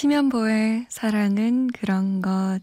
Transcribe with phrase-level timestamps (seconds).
[0.00, 2.60] 심연보의 사랑은 그런 것.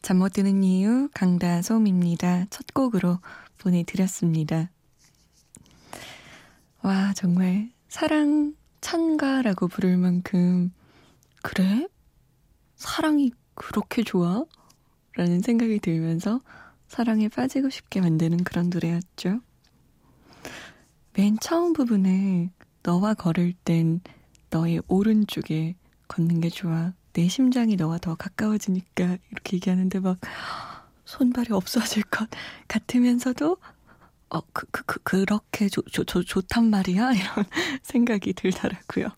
[0.00, 2.46] 잠 못 드는 이유 강다솜입니다.
[2.50, 3.18] 첫 곡으로
[3.58, 4.70] 보내드렸습니다.
[6.82, 10.72] 와, 정말 사랑 찬가라고 부를 만큼,
[11.42, 11.88] 그래?
[12.76, 14.44] 사랑이 그렇게 좋아?
[15.16, 16.42] 라는 생각이 들면서
[16.86, 19.40] 사랑에 빠지고 싶게 만드는 그런 노래였죠.
[21.14, 22.52] 맨 처음 부분에
[22.84, 24.00] 너와 걸을 땐
[24.50, 25.74] 너의 오른쪽에
[26.08, 26.92] 걷는 게 좋아.
[27.12, 30.18] 내 심장이 너와 더 가까워지니까 이렇게 얘기하는데 막
[31.04, 32.28] 손발이 없어질 것
[32.68, 33.58] 같으면서도
[34.30, 37.12] 어, 그, 그, 그, 그렇게 좋, 좋, 좋, 좋단 말이야?
[37.14, 37.44] 이런
[37.82, 39.08] 생각이 들더라고요.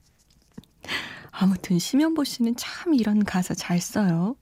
[1.30, 4.36] 아무튼 심연보 씨는 참 이런 가사 잘 써요.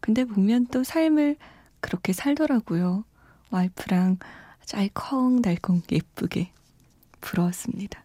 [0.00, 1.36] 근데 보면 또 삶을
[1.80, 3.04] 그렇게 살더라고요.
[3.50, 4.18] 와이프랑
[4.74, 6.52] 알콩달콩 예쁘게
[7.20, 8.02] 부러웠습니다.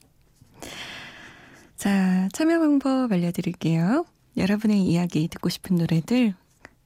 [1.84, 4.06] 자, 참여 방법 알려드릴게요.
[4.38, 6.34] 여러분의 이야기 듣고 싶은 노래들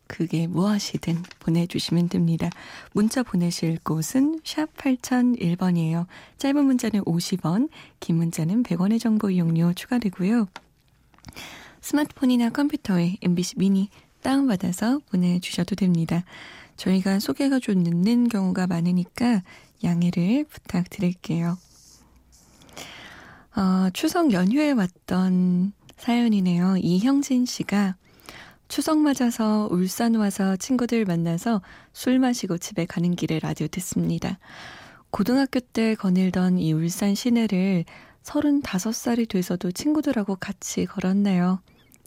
[0.07, 2.49] 그게 무엇이든 보내주시면 됩니다.
[2.93, 6.07] 문자 보내실 곳은 샵 8001번이에요.
[6.39, 10.47] 짧은 문자는 50원, 긴 문자는 100원의 정보 이용료 추가되고요.
[11.81, 13.91] 스마트폰이나 컴퓨터에 MBC 미니
[14.23, 16.23] 다운받아서 보내주셔도 됩니다.
[16.75, 19.43] 저희가 소개가 좀 늦는 경우가 많으니까
[19.83, 21.59] 양해를 부탁드릴게요.
[23.57, 26.77] 어, 추석 연휴에 왔던 사연이네요.
[26.77, 27.95] 이형진 씨가
[28.67, 34.37] 추석 맞아서 울산 와서 친구들 만나서 술 마시고 집에 가는 길에 라디오 듣습니다.
[35.09, 37.85] 고등학교 때 거닐던 이 울산 시내를
[38.21, 41.59] 35살이 돼서도 친구들하고 같이 걸었네요.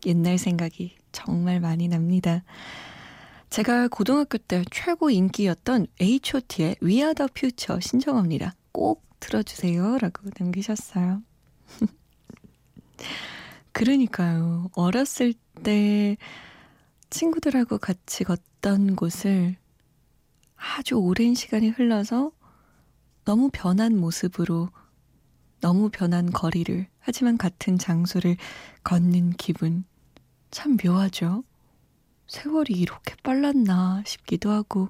[0.06, 2.44] 옛날 생각이 정말 많이 납니다.
[3.48, 8.54] 제가 고등학교 때 최고 인기였던 H.O.T의 We Are the Future 신청합니다.
[8.70, 9.98] 꼭 들어주세요.
[9.98, 11.22] 라고 남기셨어요.
[13.72, 14.70] 그러니까요.
[14.74, 16.16] 어렸을 때
[17.10, 19.56] 친구들하고 같이 걷던 곳을
[20.56, 22.32] 아주 오랜 시간이 흘러서
[23.24, 24.70] 너무 변한 모습으로
[25.60, 28.36] 너무 변한 거리를 하지만 같은 장소를
[28.82, 29.84] 걷는 기분
[30.50, 31.44] 참 묘하죠.
[32.28, 34.88] 세월이 이렇게 빨랐나 싶기도 하고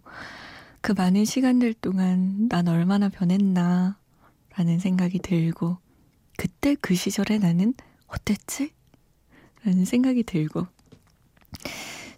[0.80, 3.98] 그 많은 시간들 동안 난 얼마나 변했나
[4.56, 5.78] 라는 생각이 들고
[6.40, 7.74] 그때 그 시절에 나는
[8.06, 8.72] 어땠지?
[9.62, 10.66] 라는 생각이 들고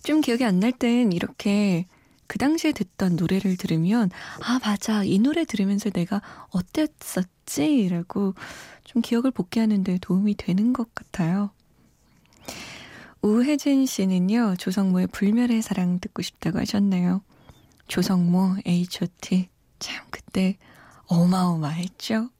[0.04, 1.86] 좀 기억이 안 날 땐 이렇게
[2.28, 4.10] 그 당시에 듣던 노래를 들으면
[4.44, 7.88] 아 맞아 이 노래 들으면서 내가 어땠었지?
[7.88, 8.34] 라고
[8.84, 11.50] 좀 기억을 복귀하는 데 도움이 되는 것 같아요.
[13.22, 17.22] 우혜진 씨는요 조성모의 불멸의 사랑 듣고 싶다고 하셨네요.
[17.88, 19.48] 조성모 H.O.T
[19.80, 20.58] 참 그때
[21.06, 22.30] 어마어마했죠.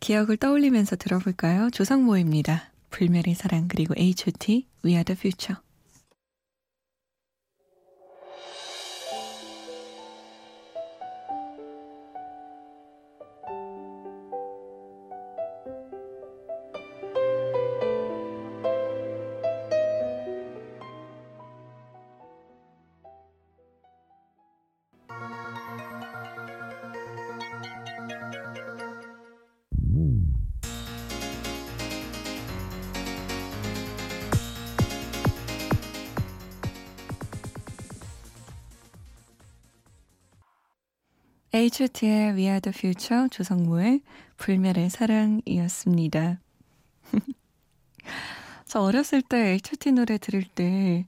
[0.00, 1.70] 기억을 떠올리면서 들어볼까요?
[1.70, 2.72] 조성모입니다.
[2.90, 4.66] 불멸의 사랑 그리고 H.O.T.
[4.84, 5.60] We are the future.
[41.52, 44.02] H.O.T의 We Are The Future 조성모의
[44.36, 46.38] 불멸의 사랑이었습니다.
[48.66, 51.06] 저 어렸을 때 H.O.T 노래 들을 때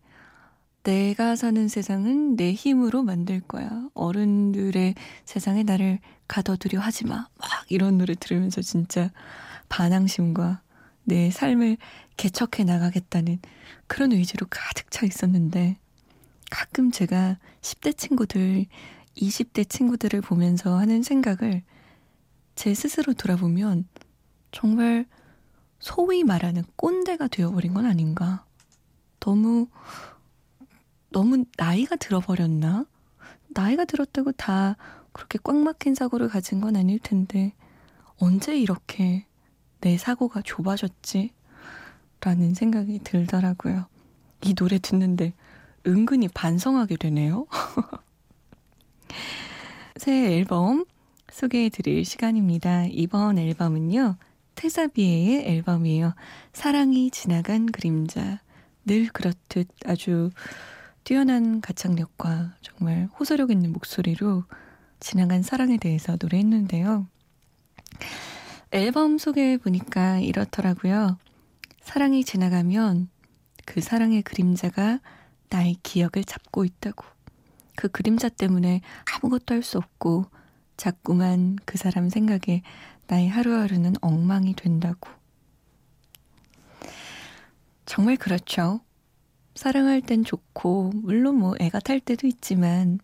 [0.82, 3.88] 내가 사는 세상은 내 힘으로 만들 거야.
[3.94, 7.28] 어른들의 세상에 나를 가둬두려 하지 마.
[7.38, 9.12] 막 이런 노래 들으면서 진짜
[9.68, 10.60] 반항심과
[11.04, 11.76] 내 삶을
[12.16, 13.38] 개척해 나가겠다는
[13.86, 15.76] 그런 의지로 가득 차 있었는데
[16.50, 18.66] 가끔 제가 10대 친구들
[19.16, 21.62] 20대 친구들을 보면서 하는 생각을
[22.54, 23.86] 제 스스로 돌아보면
[24.50, 25.06] 정말
[25.78, 28.44] 소위 말하는 꼰대가 되어버린 건 아닌가.
[29.20, 29.68] 너무,
[31.10, 32.86] 너무 나이가 들어버렸나?
[33.48, 34.76] 나이가 들었다고 다
[35.12, 37.52] 그렇게 꽉 막힌 사고를 가진 건 아닐 텐데,
[38.18, 39.26] 언제 이렇게
[39.80, 41.32] 내 사고가 좁아졌지?
[42.20, 43.86] 라는 생각이 들더라고요.
[44.44, 45.34] 이 노래 듣는데
[45.86, 47.46] 은근히 반성하게 되네요.
[49.96, 50.84] 새 앨범
[51.30, 52.86] 소개해 드릴 시간입니다.
[52.86, 54.16] 이번 앨범은요.
[54.54, 56.14] 테사비에의 앨범이에요.
[56.52, 58.40] 사랑이 지나간 그림자.
[58.84, 60.30] 늘 그렇듯 아주
[61.04, 64.44] 뛰어난 가창력과 정말 호소력 있는 목소리로
[65.00, 67.06] 지나간 사랑에 대해서 노래했는데요.
[68.70, 71.18] 앨범 소개해 보니까 이렇더라고요.
[71.82, 73.08] 사랑이 지나가면
[73.66, 75.00] 그 사랑의 그림자가
[75.50, 77.04] 나의 기억을 잡고 있다고.
[77.76, 78.80] 그 그림자 때문에
[79.14, 80.26] 아무것도 할 수 없고
[80.76, 82.62] 자꾸만 그 사람 생각에
[83.06, 85.10] 나의 하루하루는 엉망이 된다고.
[87.84, 88.80] 정말 그렇죠.
[89.54, 92.98] 사랑할 땐 좋고, 물론 뭐 애가 탈 때도 있지만,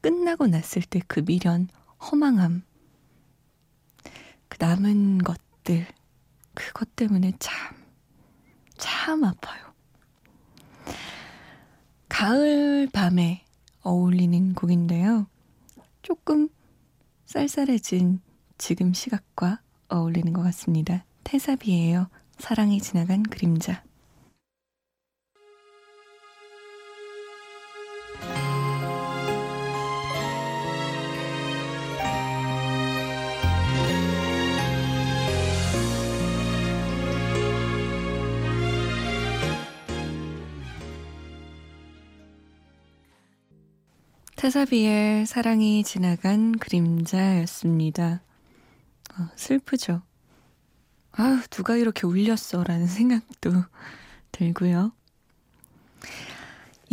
[0.00, 1.68] 끝나고 났을 때 그 미련,
[2.00, 2.62] 허망함,
[4.48, 5.86] 그 남은 것들,
[6.54, 7.76] 그것 때문에 참,
[8.76, 9.72] 참 아파요.
[12.08, 13.43] 가을 밤에
[13.84, 15.26] 어울리는 곡인데요.
[16.02, 16.48] 조금
[17.26, 18.20] 쌀쌀해진
[18.58, 21.04] 지금 시각과 어울리는 것 같습니다.
[21.22, 22.08] 태사비예요.
[22.38, 23.84] 사랑이 지나간 그림자.
[44.44, 48.20] 테사비의 사랑이 지나간 그림자였습니다.
[49.16, 50.02] 어, 슬프죠.
[51.12, 52.62] 아유, 누가 이렇게 울렸어.
[52.62, 53.50] 라는 생각도
[54.32, 54.92] 들고요.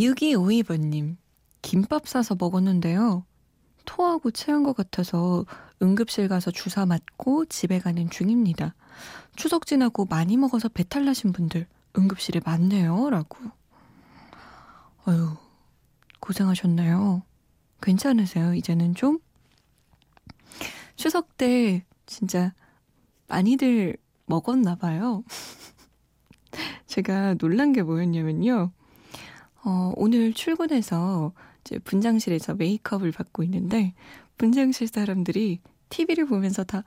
[0.00, 1.16] 6252번님,
[1.60, 3.26] 김밥 사서 먹었는데요.
[3.84, 5.44] 토하고 체한 것 같아서
[5.82, 8.74] 응급실 가서 주사 맞고 집에 가는 중입니다.
[9.36, 11.66] 추석 지나고 많이 먹어서 배탈 나신 분들
[11.98, 13.10] 응급실에 많네요.
[13.10, 13.36] 라고.
[15.04, 15.36] 아유,
[16.20, 17.24] 고생하셨나요?
[17.82, 18.54] 괜찮으세요?
[18.54, 19.18] 이제는 좀?
[20.96, 22.54] 추석 때 진짜
[23.28, 23.96] 많이들
[24.26, 25.24] 먹었나 봐요.
[26.86, 28.70] 제가 놀란 게 뭐였냐면요.
[29.64, 33.94] 어, 오늘 출근해서 이제 분장실에서 메이크업을 받고 있는데
[34.36, 36.84] 분장실 사람들이 TV를 보면서 다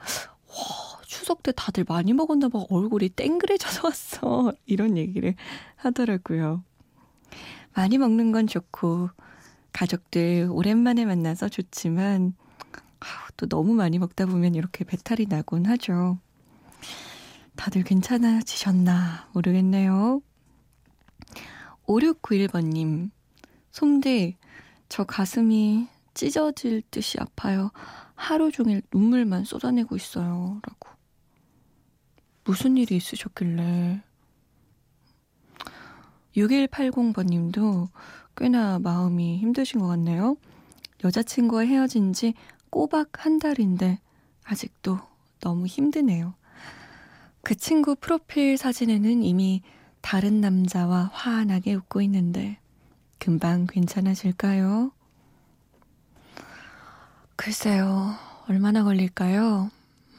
[0.48, 2.66] 와, 추석 때 다들 많이 먹었나 봐.
[2.70, 4.54] 얼굴이 땡그레져서 왔어.
[4.66, 5.36] 이런 얘기를
[5.76, 6.64] 하더라고요.
[7.74, 9.10] 많이 먹는 건 좋고
[9.76, 12.34] 가족들 오랜만에 만나서 좋지만
[13.36, 16.18] 또 너무 많이 먹다 보면 이렇게 배탈이 나곤 하죠.
[17.58, 20.22] 다들 괜찮아지셨나 모르겠네요.
[21.88, 23.12] 5691번님,
[23.72, 24.38] 솜대,
[24.88, 27.72] 저 가슴이 찢어질 듯이 아파요.
[28.16, 30.62] 하루 종일 눈물만 쏟아내고 있어요.
[30.64, 30.90] 라고.
[32.46, 34.02] 무슨 일이 있으셨길래.
[36.38, 37.90] 6180번 님도
[38.36, 40.38] 꽤나 마음이 힘드신 것 같네요.
[41.04, 42.34] 여자친구와 헤어진 지
[42.70, 44.00] 꼬박 한 달인데
[44.44, 45.00] 아직도
[45.40, 46.34] 너무 힘드네요.
[47.42, 49.62] 그 친구 프로필 사진에는 이미
[50.02, 52.60] 다른 남자와 환하게 웃고 있는데
[53.20, 54.92] 금방 괜찮아질까요?
[57.36, 58.16] 글쎄요,
[58.48, 59.70] 얼마나 걸릴까요?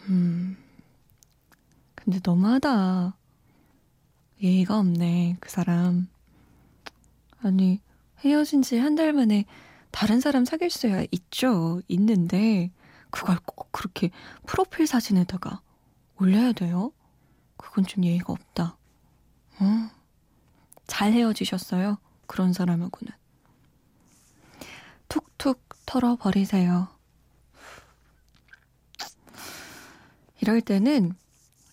[0.08, 0.56] 음,
[1.94, 3.16] 근데 너무하다.
[4.42, 6.08] 예의가 없네, 그 사람.
[7.42, 7.80] 아니,
[8.24, 9.44] 헤어진 지 한 달 만에
[9.90, 11.80] 다른 사람 사귈 수야 있죠.
[11.88, 12.70] 있는데,
[13.10, 14.10] 그걸 꼭 그렇게
[14.46, 15.62] 프로필 사진에다가
[16.20, 16.92] 올려야 돼요?
[17.56, 18.76] 그건 좀 예의가 없다.
[19.60, 19.90] 어?
[20.86, 21.98] 잘 헤어지셨어요?
[22.26, 23.12] 그런 사람하고는.
[25.08, 26.88] 툭툭 털어버리세요.
[30.40, 31.14] 이럴 때는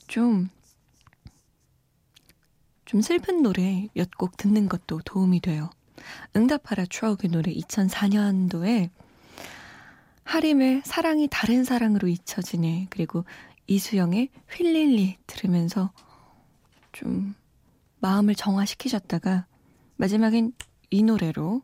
[0.08, 0.50] 좀,
[2.86, 5.70] 좀 슬픈 노래 몇 곡 듣는 것도 도움이 돼요.
[6.36, 8.90] 응답하라 추억의 노래 2004년도에
[10.24, 13.26] 하림의 사랑이 다른 사랑으로 잊혀지네 그리고
[13.68, 15.92] 이수영의 휠릴리 들으면서
[16.92, 17.36] 좀
[18.00, 19.46] 마음을 정화시키셨다가
[19.98, 20.54] 마지막엔
[20.90, 21.62] 이 노래로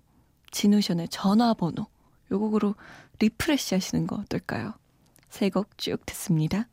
[0.52, 1.88] 지누션의 전화번호
[2.32, 2.76] 요 곡으로
[3.20, 4.74] refresh 하시는 거 어떨까요?
[5.30, 6.68] 세 곡 쭉 듣습니다.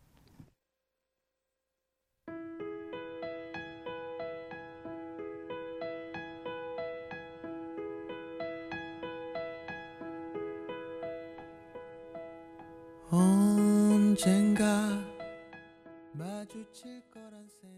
[14.17, 14.65] 언젠가
[16.15, 17.77] 마주칠 거란 생각을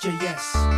[0.00, 0.77] JS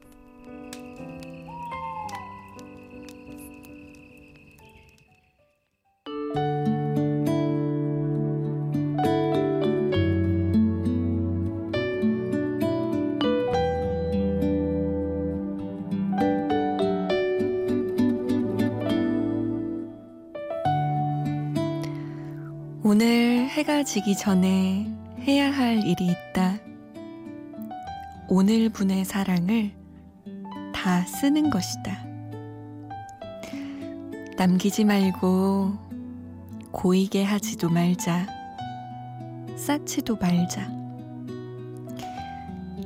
[23.81, 24.85] 오늘 해가 지기 전에
[25.21, 26.59] 해야 할 일이 있다.
[28.27, 29.71] 오늘 분의 사랑을
[30.71, 32.05] 다 쓰는 것이다.
[34.37, 35.73] 남기지 말고
[36.71, 38.27] 고이게 하지도 말자.
[39.55, 40.69] 쌓지도 말자.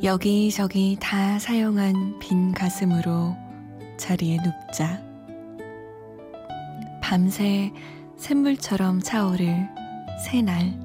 [0.02, 3.36] 여기저기 다 사용한 빈 가슴으로
[3.98, 5.02] 자리에 눕자.
[7.02, 7.74] 밤새
[8.16, 9.68] 샘물처럼 차오를
[10.24, 10.85] 새날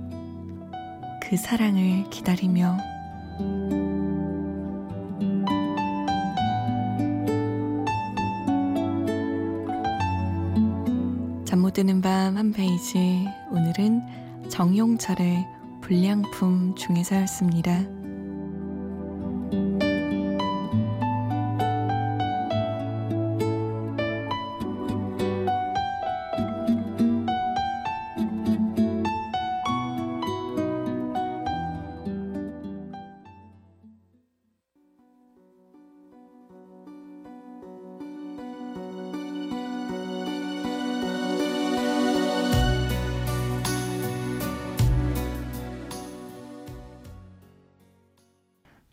[1.30, 2.76] 그 사랑을 기다리며
[11.44, 15.46] 잠 못 드는 밤 한 페이지 오늘은 정용철의
[15.80, 17.99] 불량품 중에서였습니다.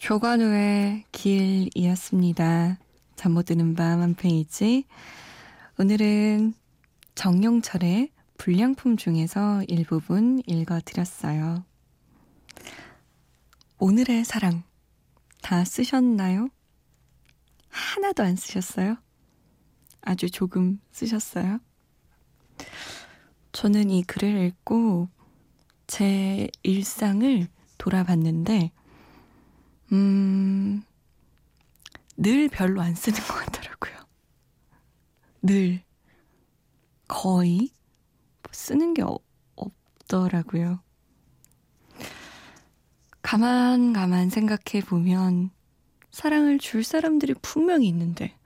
[0.07, 2.79] 조관우의 길이었습니다.
[3.17, 4.85] 잠 못 드는 밤 한 페이지.
[5.77, 6.53] 오늘은
[7.13, 11.65] 정용철의 불량품 중에서 일부분 읽어드렸어요.
[13.79, 14.63] 오늘의 사랑
[15.41, 16.47] 다 쓰셨나요?
[17.67, 18.95] 하나도 안 쓰셨어요?
[19.99, 21.59] 아주 조금 쓰셨어요?
[23.51, 25.09] 저는 이 글을 읽고
[25.85, 28.71] 제 일상을 돌아봤는데
[29.91, 30.83] 음,
[32.17, 34.05] 늘 별로 안 쓰는 것 같더라고요.
[35.41, 35.81] 늘.
[37.07, 37.71] 거의
[38.51, 39.17] 쓰는 게 어,
[39.55, 40.81] 없더라고요.
[43.21, 45.51] 가만 가만 생각해 보면
[46.11, 48.37] 사랑을 줄 사람들이 분명히 있는데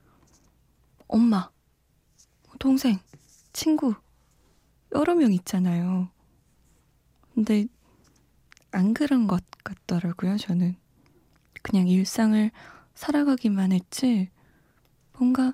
[1.08, 1.50] 엄마,
[2.60, 3.00] 동생,
[3.54, 3.96] 친구
[4.94, 6.10] 여러 명 있잖아요.
[7.34, 7.68] 근데
[8.72, 10.76] 안 그런 것 같더라고요, 저는.
[11.62, 12.52] 그냥 일상을
[12.94, 14.30] 살아가기만 했지,
[15.18, 15.54] 뭔가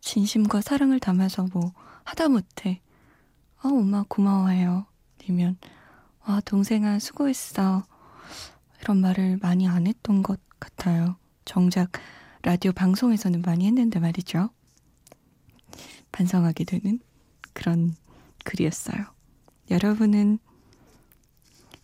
[0.00, 1.72] 진심과 사랑을 담아서 뭐
[2.04, 2.80] 하다못해,
[3.58, 4.86] 아, 엄마 고마워해요.
[5.20, 5.58] 아니면,
[6.20, 7.84] 아, 동생아 수고했어.
[8.80, 11.16] 이런 말을 많이 안 했던 것 같아요.
[11.44, 11.90] 정작
[12.42, 14.50] 라디오 방송에서는 많이 했는데 말이죠.
[16.12, 17.00] 반성하게 되는
[17.52, 17.94] 그런
[18.44, 19.04] 글이었어요.
[19.70, 20.38] 여러분은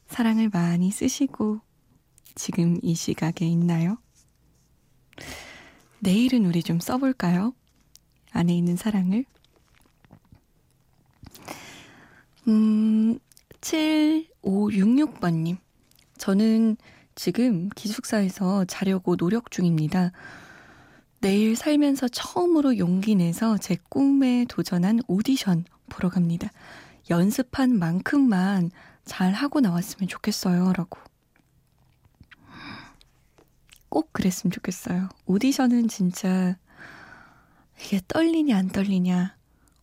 [0.06, 1.60] 사랑을 많이 쓰시고
[2.34, 3.98] 지금 이 시각에 있나요?
[6.00, 7.54] 내일은 우리 좀 써볼까요?
[8.32, 9.24] 안에 있는 사랑을.
[12.48, 13.18] 음,
[13.60, 15.56] 7566번님.
[16.18, 16.76] 저는
[17.14, 20.12] 지금 기숙사에서 자려고 노력 중입니다.
[21.20, 26.50] 내일 살면서 처음으로 용기 내서 제 꿈에 도전한 오디션 보러 갑니다.
[27.08, 28.70] 연습한 만큼만
[29.04, 30.72] 잘 하고 나왔으면 좋겠어요.
[30.74, 30.98] 라고.
[33.94, 35.08] 꼭 그랬으면 좋겠어요.
[35.24, 36.58] 오디션은 진짜
[37.80, 39.36] 이게 떨리냐 안 떨리냐,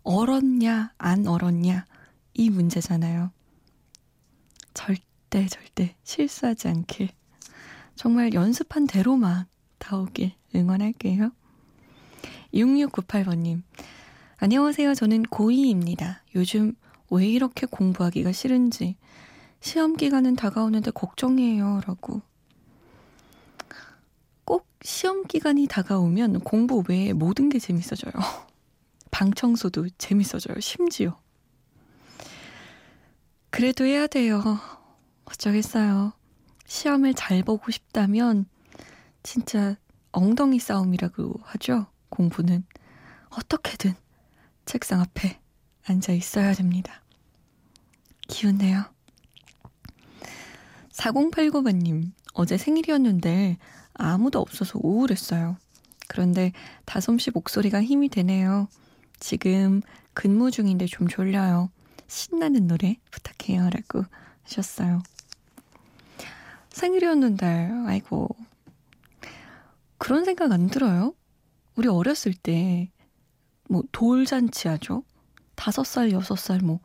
[0.03, 1.85] 얼었냐 안 얼었냐
[2.33, 3.31] 이 문제잖아요.
[4.73, 7.07] 절대 절대 실수하지 않길.
[7.95, 9.45] 정말 연습한 대로만
[9.77, 11.31] 다 오길 응원할게요.
[12.53, 13.61] 6698번님.
[14.39, 14.93] 안녕하세요.
[14.93, 16.17] 저는 고2입니다.
[16.35, 16.73] 요즘
[17.09, 18.97] 왜 이렇게 공부하기가 싫은지
[19.61, 21.79] 시험 기간은 다가오는데 걱정이에요.
[21.87, 22.21] 라고.
[24.81, 28.11] 꼭 시험 기간이 다가오면 공부 외에 모든 게 재밌어져요.
[29.11, 30.59] 방 청소도 재밌어져요.
[30.59, 31.19] 심지어.
[33.51, 34.41] 그래도 해야 돼요.
[35.25, 36.13] 어쩌겠어요.
[36.65, 38.45] 시험을 잘 보고 싶다면
[39.21, 39.75] 진짜
[40.11, 41.85] 엉덩이 싸움이라고 하죠.
[42.09, 42.65] 공부는
[43.29, 43.93] 어떻게든
[44.65, 45.39] 책상 앞에
[45.85, 47.03] 앉아 있어야 됩니다.
[48.27, 48.85] 기운내요.
[50.91, 53.57] 4089번님, 어제 생일이었는데
[53.93, 55.57] 아무도 없어서 우울했어요.
[56.07, 56.51] 그런데
[56.85, 58.67] 다솜씨 목소리가 힘이 되네요.
[59.19, 59.81] 지금
[60.13, 61.69] 근무 중인데 좀 졸려요.
[62.07, 63.69] 신나는 노래 부탁해요.
[63.69, 64.03] 라고
[64.43, 65.01] 하셨어요.
[66.69, 68.29] 생일이었는데, 아이고.
[69.97, 71.13] 그런 생각 안 들어요?
[71.75, 72.91] 우리 어렸을 때,
[73.69, 75.03] 뭐, 돌잔치 하죠?
[75.55, 76.79] 다섯 살, 여섯 살, 뭐,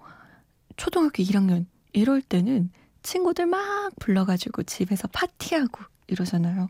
[0.77, 2.71] 초등학교 1학년, 이럴 때는
[3.03, 6.69] 친구들 막 불러가지고 집에서 파티하고 이러잖아요.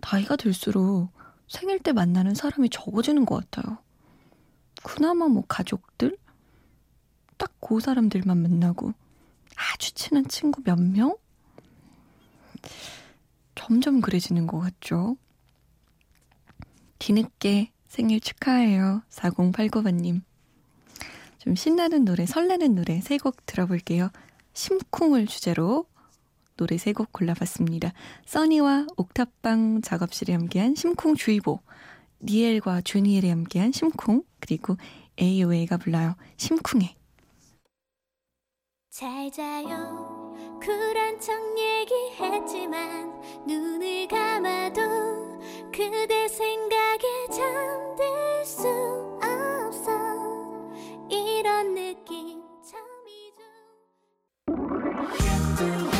[0.00, 1.10] 나이가 들수록
[1.48, 3.78] 생일 때 만나는 사람이 적어지는 것 같아요.
[4.82, 6.16] 그나마 뭐 가족들?
[7.38, 8.92] 딱 그 사람들만 만나고
[9.56, 11.16] 아주 친한 친구 몇 명?
[13.56, 15.16] 점점 그래지는 것 같죠?
[17.00, 19.02] 뒤늦게 생일 축하해요.
[19.10, 20.22] 4089번님.
[21.38, 24.10] 좀 신나는 노래, 설레는 노래 세 곡 들어볼게요.
[24.52, 25.86] 심쿵을 주제로
[26.56, 27.92] 노래 세 곡 골라봤습니다.
[28.24, 31.60] 써니와 옥탑방 작업실에 함께한 심쿵주의보,
[32.22, 34.76] 니엘과 주니엘이 함께한 심쿵, 그리고
[35.20, 36.16] AOA가 불러요.
[36.36, 36.96] 심쿵해.
[38.90, 43.12] 잘 자요 쿨한 척 얘기했지만
[43.46, 44.80] 눈을 감아도
[45.70, 48.66] 그대 생각에 잠들 수
[49.22, 49.90] 없어
[51.10, 52.46] 이런 느낌
[55.58, 55.95] sound.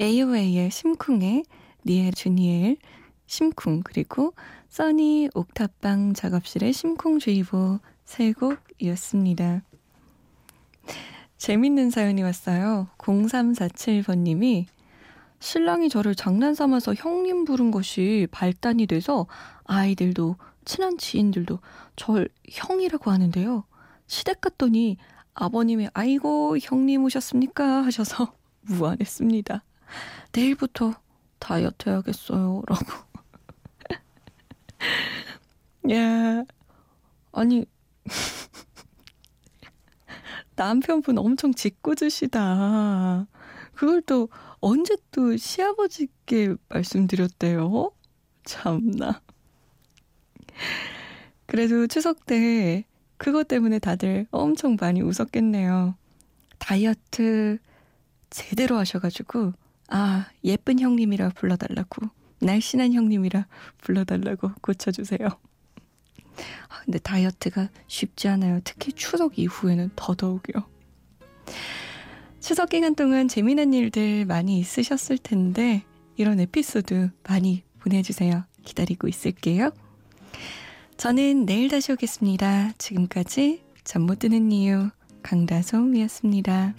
[0.00, 1.44] AOA의 심쿵에
[1.86, 2.76] 니엘 주니엘
[3.26, 4.34] 심쿵 그리고
[4.68, 9.62] 써니 옥탑방 작업실의 심쿵주의보 세 곡이었습니다.
[11.38, 12.88] 재밌는 사연이 왔어요.
[12.98, 14.66] 0347번님이
[15.40, 19.26] 신랑이 저를 장난 삼아서 형님 부른 것이 발단이 돼서
[19.64, 21.58] 아이들도 친한 지인들도
[21.96, 23.64] 절 형이라고 하는데요.
[24.06, 24.96] 시댁 갔더니
[25.34, 29.62] 아버님이 아이고 형님 오셨습니까 하셔서 무안했습니다.
[30.32, 30.94] 내일부터
[31.38, 32.62] 다이어트 해야겠어요.
[32.66, 32.86] 라고.
[35.92, 36.44] 야,
[37.32, 37.66] 아니,
[40.56, 43.26] 남편분 엄청 짓궂으시다.
[43.74, 44.28] 그걸 또
[44.60, 47.90] 언제 또 시아버지께 말씀드렸대요?
[48.44, 49.20] 참나.
[51.46, 52.84] 그래도 추석 때
[53.16, 55.96] 그것 때문에 다들 엄청 많이 웃었겠네요.
[56.58, 57.58] 다이어트
[58.30, 59.52] 제대로 하셔가지고,
[59.88, 62.08] 아, 예쁜 형님이라 불러달라고,
[62.40, 63.46] 날씬한 형님이라
[63.78, 65.28] 불러달라고 고쳐주세요.
[66.68, 68.60] 아, 근데 다이어트가 쉽지 않아요.
[68.64, 70.64] 특히 추석 이후에는 더더욱요.
[72.40, 75.84] 추석 기간 동안 재미난 일들 많이 있으셨을 텐데,
[76.16, 78.44] 이런 에피소드 많이 보내주세요.
[78.64, 79.70] 기다리고 있을게요.
[80.96, 82.72] 저는 내일 다시 오겠습니다.
[82.78, 84.90] 지금까지 잠 못 드는 이유
[85.22, 86.74] 강다솜이었습니다.